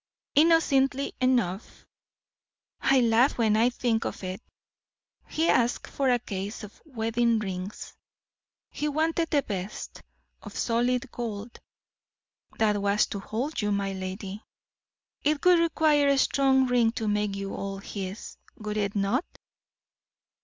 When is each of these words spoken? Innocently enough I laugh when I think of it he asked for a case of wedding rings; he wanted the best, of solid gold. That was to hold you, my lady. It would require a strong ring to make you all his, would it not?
Innocently 0.33 1.13
enough 1.21 1.85
I 2.79 3.01
laugh 3.01 3.37
when 3.37 3.55
I 3.55 3.69
think 3.69 4.03
of 4.03 4.23
it 4.23 4.41
he 5.27 5.47
asked 5.47 5.85
for 5.85 6.09
a 6.09 6.17
case 6.17 6.63
of 6.63 6.81
wedding 6.85 7.37
rings; 7.37 7.93
he 8.71 8.87
wanted 8.87 9.29
the 9.29 9.43
best, 9.43 10.01
of 10.41 10.57
solid 10.57 11.11
gold. 11.11 11.59
That 12.57 12.81
was 12.81 13.05
to 13.13 13.19
hold 13.19 13.61
you, 13.61 13.71
my 13.71 13.93
lady. 13.93 14.43
It 15.21 15.45
would 15.45 15.59
require 15.59 16.07
a 16.07 16.17
strong 16.17 16.65
ring 16.65 16.91
to 16.93 17.07
make 17.07 17.35
you 17.35 17.53
all 17.53 17.77
his, 17.77 18.37
would 18.57 18.77
it 18.77 18.95
not? 18.95 19.23